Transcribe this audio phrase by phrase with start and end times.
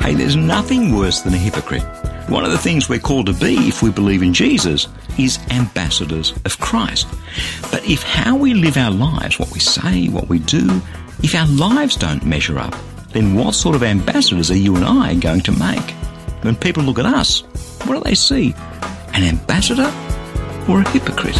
[0.00, 1.82] Hey, there's nothing worse than a hypocrite.
[2.28, 6.32] One of the things we're called to be if we believe in Jesus is ambassadors
[6.44, 7.06] of Christ.
[7.70, 10.80] But if how we live our lives, what we say, what we do,
[11.22, 12.74] if our lives don't measure up,
[13.12, 15.90] then what sort of ambassadors are you and I going to make?
[16.42, 17.42] When people look at us,
[17.84, 18.54] what do they see?
[19.12, 19.92] An ambassador
[20.66, 21.36] or a hypocrite?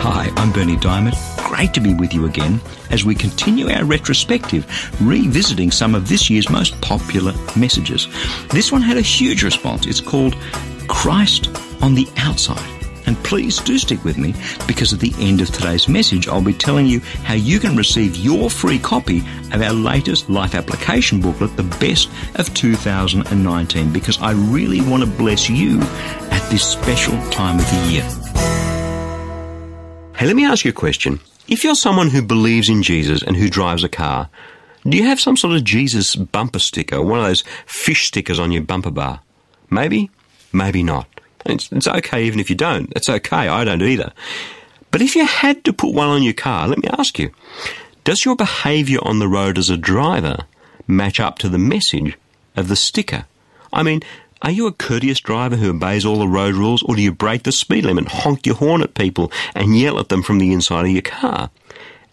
[0.00, 1.33] Hi, I'm Berni Dymet.
[1.54, 4.66] Great to be with you again as we continue our retrospective,
[5.00, 8.08] revisiting some of this year's most popular messages.
[8.48, 9.86] This one had a huge response.
[9.86, 10.34] It's called
[10.88, 11.46] Christ
[11.80, 12.58] on the Outside.
[13.06, 14.34] And please do stick with me
[14.66, 18.16] because at the end of today's message, I'll be telling you how you can receive
[18.16, 19.18] your free copy
[19.52, 25.08] of our latest life application booklet, The Best of 2019, because I really want to
[25.08, 25.80] bless you
[26.32, 28.02] at this special time of the year.
[30.16, 31.20] Hey, let me ask you a question.
[31.46, 34.30] If you're someone who believes in Jesus and who drives a car,
[34.88, 38.50] do you have some sort of Jesus bumper sticker, one of those fish stickers on
[38.50, 39.20] your bumper bar?
[39.70, 40.10] Maybe,
[40.52, 41.06] maybe not.
[41.44, 42.92] It's, it's okay even if you don't.
[42.96, 44.12] It's okay, I don't either.
[44.90, 47.30] But if you had to put one on your car, let me ask you,
[48.04, 50.46] does your behaviour on the road as a driver
[50.86, 52.16] match up to the message
[52.56, 53.26] of the sticker?
[53.72, 54.02] I mean,
[54.42, 57.44] are you a courteous driver who obeys all the road rules, or do you break
[57.44, 60.84] the speed limit, honk your horn at people, and yell at them from the inside
[60.84, 61.50] of your car?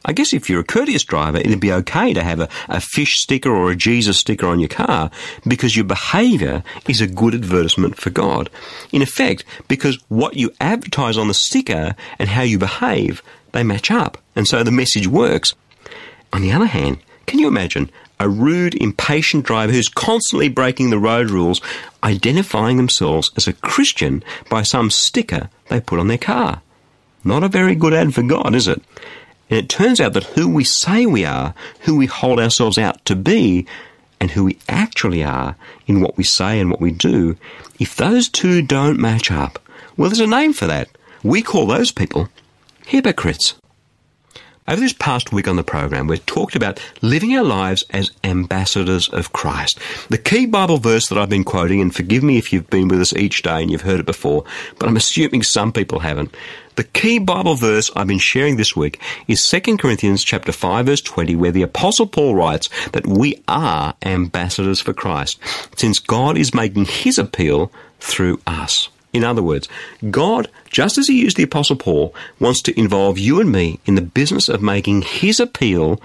[0.04, 3.20] I guess if you're a courteous driver, it'd be okay to have a, a fish
[3.20, 5.12] sticker or a Jesus sticker on your car
[5.46, 8.50] because your behaviour is a good advertisement for God.
[8.92, 13.92] In effect, because what you advertise on the sticker and how you behave, they match
[13.92, 14.18] up.
[14.36, 15.54] And so the message works.
[16.34, 16.98] On the other hand,
[17.28, 17.92] can you imagine
[18.22, 21.60] a rude, impatient driver who's constantly breaking the road rules,
[22.04, 26.62] identifying themselves as a Christian by some sticker they put on their car.
[27.24, 28.82] Not a very good ad for God, is it?
[29.50, 33.04] And it turns out that who we say we are, who we hold ourselves out
[33.06, 33.66] to be,
[34.20, 35.56] and who we actually are
[35.88, 37.36] in what we say and what we do,
[37.80, 39.58] if those two don't match up,
[39.98, 40.90] well, there's a name for that.
[41.24, 42.30] We call those people
[42.86, 43.56] hypocrites.
[44.68, 49.10] Over this past week on the program, we've talked about living our lives as ambassadors
[49.10, 49.80] of Christ.
[50.10, 53.02] The key Bible verse that I've been quoting, and forgive me if you've been with
[53.02, 54.44] us each day and you've heard it before,
[54.78, 56.36] but I'm assuming some people haven't.
[56.76, 61.02] The key Bible verse I've been sharing this week is 2 Corinthians chapter 5 verse
[61.02, 65.40] 20 where the apostle Paul writes that we are ambassadors for Christ
[65.76, 68.90] since God is making his appeal through us.
[69.14, 69.68] In other words,
[70.10, 73.96] God, just as He used the Apostle Paul, wants to involve you and me in
[73.96, 76.02] the business of making His appeal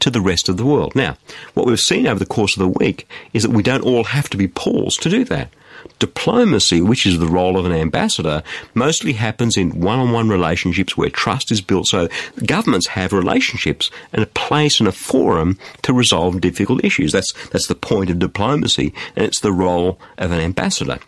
[0.00, 0.94] to the rest of the world.
[0.94, 1.16] Now,
[1.54, 4.28] what we've seen over the course of the week is that we don't all have
[4.30, 5.50] to be Pauls to do that.
[5.98, 8.42] Diplomacy, which is the role of an ambassador,
[8.74, 11.86] mostly happens in one on one relationships where trust is built.
[11.86, 12.08] So
[12.44, 17.12] governments have relationships and a place and a forum to resolve difficult issues.
[17.12, 20.98] That's, that's the point of diplomacy, and it's the role of an ambassador.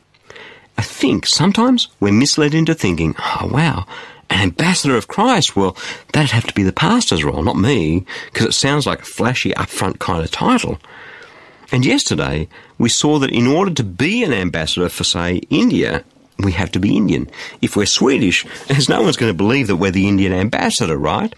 [0.82, 3.86] I think sometimes we're misled into thinking, oh wow,
[4.30, 5.76] an ambassador of Christ, well,
[6.12, 9.52] that'd have to be the pastor's role, not me, because it sounds like a flashy,
[9.52, 10.80] upfront kind of title.
[11.70, 12.48] And yesterday,
[12.78, 16.02] we saw that in order to be an ambassador for, say, India,
[16.40, 17.30] we have to be Indian.
[17.60, 21.32] If we're Swedish, there's no one's going to believe that we're the Indian ambassador, right?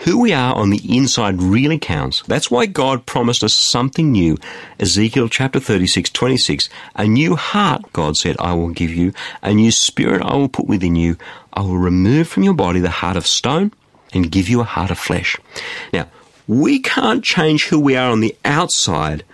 [0.00, 2.22] Who we are on the inside really counts.
[2.22, 4.36] That's why God promised us something new.
[4.78, 6.68] Ezekiel chapter 36, 26.
[6.96, 9.12] A new heart, God said, I will give you.
[9.42, 11.16] A new spirit I will put within you.
[11.52, 13.72] I will remove from your body the heart of stone
[14.12, 15.36] and give you a heart of flesh.
[15.92, 16.08] Now,
[16.46, 19.24] we can't change who we are on the outside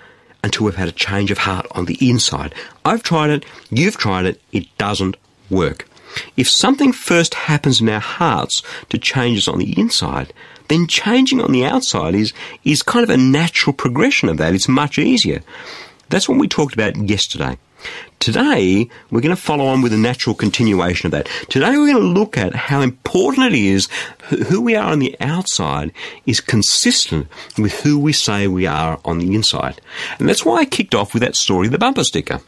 [0.45, 2.55] until we've had a change of heart on the inside.
[2.85, 3.45] I've tried it.
[3.71, 4.41] You've tried it.
[4.53, 5.17] It doesn't
[5.51, 5.89] work.
[6.37, 10.33] If something first happens in our hearts to change us on the inside,
[10.69, 12.33] then changing on the outside is,
[12.65, 14.55] is kind of a natural progression of that.
[14.55, 15.43] It's much easier.
[16.09, 17.59] That's what we talked about yesterday.
[18.21, 21.29] Today, we're going to follow on with a natural continuation of that.
[21.49, 23.89] Today, we're going to look at how important it is
[24.49, 25.93] who we are on the outside
[26.25, 27.27] is consistent
[27.59, 29.81] with who we say we are on the inside.
[30.19, 32.41] And that's why I kicked off with that story, the bumper sticker.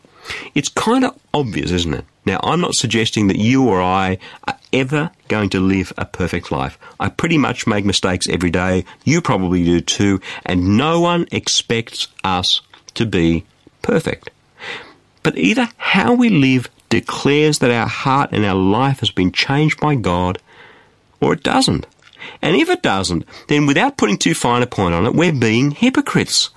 [0.55, 2.05] It's kind of obvious, isn't it?
[2.26, 6.50] Now, I'm not suggesting that you or I are ever going to live a perfect
[6.50, 6.79] life.
[6.99, 8.85] I pretty much make mistakes every day.
[9.05, 10.21] You probably do too.
[10.44, 12.61] And no one expects us
[12.94, 13.44] to be
[13.82, 14.31] perfect.
[15.23, 19.81] But either how we live declares that our heart and our life has been changed
[19.81, 20.38] by God,
[21.20, 21.87] or it doesn't.
[22.41, 25.73] And if it doesn't, then without putting too fine a point on it, we're being
[25.73, 26.50] hypocrites.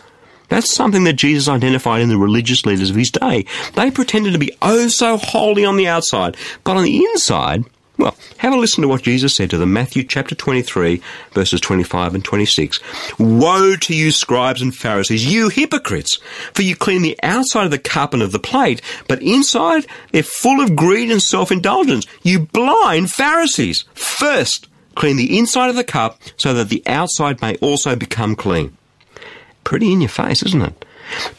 [0.50, 3.46] That's something that Jesus identified in the religious leaders of his day.
[3.76, 7.66] They pretended to be oh so holy on the outside, but on the inside,
[7.98, 11.02] well, have a listen to what Jesus said to them, Matthew chapter 23,
[11.32, 12.80] verses 25 and 26.
[13.18, 16.20] Woe to you, scribes and Pharisees, you hypocrites!
[16.54, 20.22] For you clean the outside of the cup and of the plate, but inside they're
[20.22, 22.06] full of greed and self-indulgence.
[22.22, 23.86] You blind Pharisees!
[23.96, 28.78] First, clean the inside of the cup so that the outside may also become clean.
[29.68, 30.86] Pretty in your face, isn't it?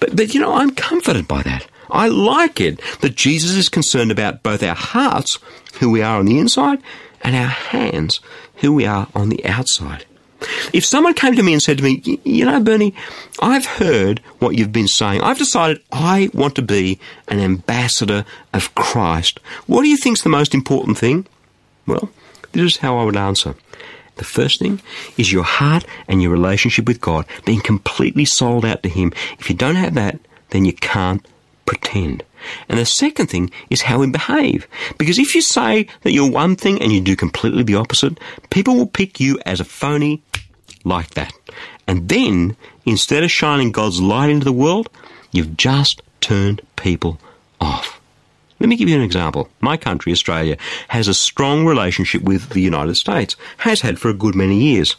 [0.01, 1.67] But, but you know, I'm comforted by that.
[1.89, 5.39] I like it that Jesus is concerned about both our hearts,
[5.81, 6.83] who we are on the inside,
[7.23, 8.21] and our hands,
[8.57, 10.05] who we are on the outside.
[10.75, 12.95] If someone came to me and said to me, you know, Berni,
[13.41, 15.23] I've heard what you've been saying.
[15.23, 19.41] I've decided I want to be an ambassador of Christ.
[19.67, 21.27] What do you think's the most important thing?
[21.87, 22.11] Well,
[22.53, 23.55] this is how I would answer.
[24.19, 24.81] The first thing
[25.17, 29.13] is your heart and your relationship with God, being completely sold out to Him.
[29.39, 30.21] If you don't have that,
[30.51, 31.27] then you can't
[31.65, 32.25] pretend.
[32.69, 34.67] And the second thing is how we behave.
[34.97, 38.19] Because if you say that you're one thing and you do completely the opposite,
[38.51, 40.23] people will pick you as a phony
[40.85, 41.33] like that.
[41.87, 44.89] And then, instead of shining God's light into the world,
[45.33, 47.19] you've just turned people
[47.61, 47.88] off.
[48.61, 49.49] Let me give you an example.
[49.61, 50.57] My country, Australia,
[50.89, 54.97] has a strong relationship with the United States, has had for a good many years.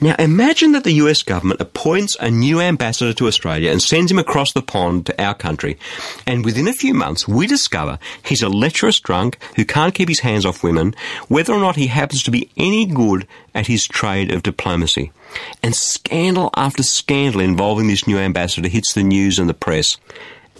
[0.00, 4.18] Now imagine that the US government appoints a new ambassador to Australia and sends him
[4.18, 5.76] across the pond to our country.
[6.24, 10.20] And within a few months, we discover he's a lecherous drunk who can't keep his
[10.20, 10.94] hands off women,
[11.26, 15.10] whether or not he happens to be any good at his trade of diplomacy.
[15.64, 19.96] And scandal after scandal involving this new ambassador hits the news and the press.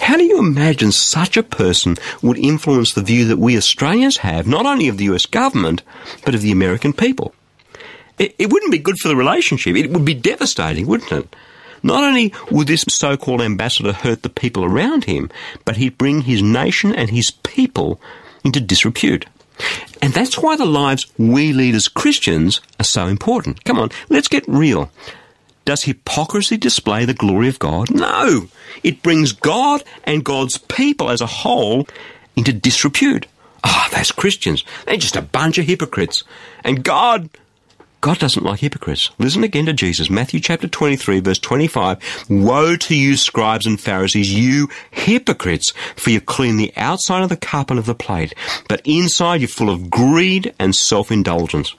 [0.00, 4.46] How do you imagine such a person would influence the view that we Australians have,
[4.46, 5.82] not only of the US government,
[6.24, 7.34] but of the American people?
[8.18, 9.76] it, it wouldn't be good for the relationship.
[9.76, 11.36] It would be devastating, wouldn't it?
[11.82, 15.30] Not only would this so called ambassador hurt the people around him,
[15.64, 18.00] but he'd bring his nation and his people
[18.44, 19.26] into disrepute.
[20.02, 23.64] And that's why the lives we lead as Christians are so important.
[23.64, 24.90] Come on, let's get real.
[25.68, 27.90] Does hypocrisy display the glory of God?
[27.90, 28.48] No.
[28.82, 31.86] It brings God and God's people as a whole
[32.36, 33.26] into disrepute.
[33.62, 36.24] Ah, oh, those Christians, they're just a bunch of hypocrites.
[36.64, 37.28] And God
[38.00, 39.10] God doesn't like hypocrites.
[39.18, 42.30] Listen again to Jesus, Matthew chapter 23 verse 25.
[42.30, 47.36] Woe to you scribes and Pharisees, you hypocrites, for you clean the outside of the
[47.36, 48.32] cup and of the plate,
[48.70, 51.74] but inside you're full of greed and self-indulgence.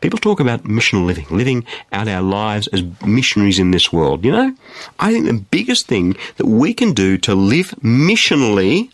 [0.00, 4.24] People talk about missional living, living out our lives as missionaries in this world.
[4.24, 4.56] You know,
[4.98, 8.90] I think the biggest thing that we can do to live missionally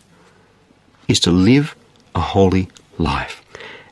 [1.07, 1.75] is to live
[2.15, 3.43] a holy life.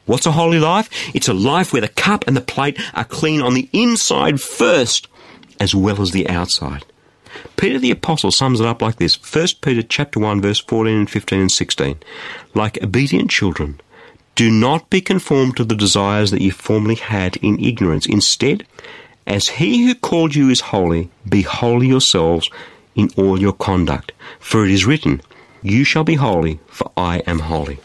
[0.06, 0.90] What's a holy life?
[1.14, 5.08] It's a life where the cup and the plate are clean on the inside first,
[5.60, 6.86] as well as the outside.
[7.58, 11.10] Peter the Apostle sums it up like this 1 Peter chapter 1 verse 14 and
[11.10, 12.00] 15 and 16.
[12.54, 13.80] Like obedient children,
[14.36, 18.06] do not be conformed to the desires that you formerly had in ignorance.
[18.06, 18.66] Instead,
[19.28, 22.50] as he who called you is holy, be holy yourselves
[22.96, 24.12] in all your conduct.
[24.40, 25.22] For it is written,
[25.62, 27.80] You shall be holy, for I am holy.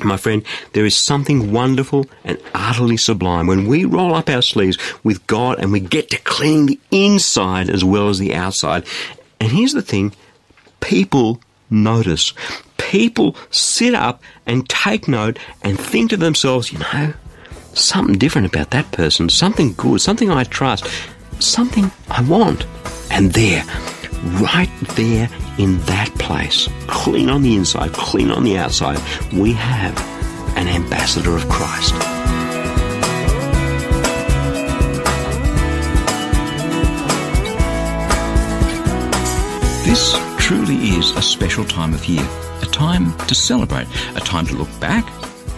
[0.00, 4.78] My friend, there is something wonderful and utterly sublime when we roll up our sleeves
[5.02, 8.84] with God and we get to clean the inside as well as the outside.
[9.40, 10.14] And here's the thing
[10.80, 11.40] people
[11.70, 12.32] notice.
[12.90, 17.12] People sit up and take note and think to themselves, you know,
[17.74, 20.86] something different about that person, something good, something I trust,
[21.40, 22.64] something I want.
[23.10, 23.64] And there,
[24.40, 25.28] right there
[25.58, 28.98] in that place, clean on the inside, clean on the outside,
[29.32, 29.98] we have
[30.56, 31.92] an ambassador of Christ.
[39.84, 42.26] This truly is a special time of year,
[42.76, 45.10] time to celebrate, a time to look back,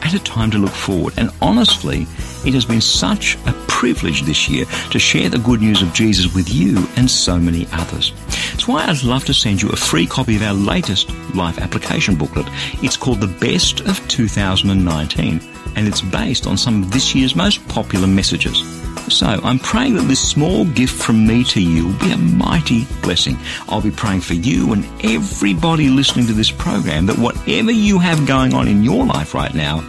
[0.03, 1.13] and a time to look forward.
[1.17, 2.07] And honestly,
[2.47, 6.33] it has been such a privilege this year to share the good news of Jesus
[6.33, 8.13] with you and so many others.
[8.53, 12.15] That's why I'd love to send you a free copy of our latest life application
[12.15, 12.47] booklet.
[12.85, 15.41] It's called The Best of 2019
[15.75, 18.63] and it's based on some of this year's most popular messages.
[19.11, 22.87] So I'm praying that this small gift from me to you will be a mighty
[23.03, 23.39] blessing.
[23.69, 28.27] I'll be praying for you and everybody listening to this program that whatever you have
[28.27, 29.87] going on in your life right now,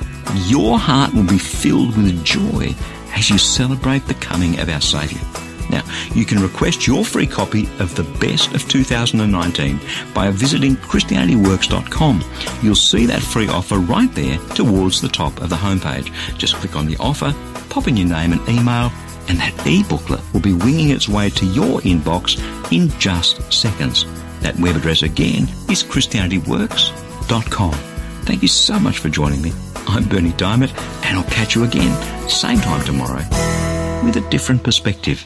[0.48, 2.74] your heart will be filled with joy
[3.16, 5.22] as you celebrate the coming of our Saviour.
[5.70, 5.84] Now,
[6.14, 9.80] you can request your free copy of the best of 2019
[10.14, 12.24] by visiting ChristianityWorks.com.
[12.62, 16.12] You'll see that free offer right there towards the top of the homepage.
[16.38, 17.36] Just click on the offer,
[17.70, 18.92] pop in your name and email,
[19.30, 22.38] and that e-booklet will be winging its way to your inbox
[22.72, 24.06] in just seconds.
[24.42, 27.74] That web address again is ChristianityWorks.com.
[28.24, 29.54] Thank you so much for joining me.
[29.88, 33.24] I'm Berni Dymet, and I'll catch you again, same time tomorrow,
[34.04, 35.26] with a different perspective.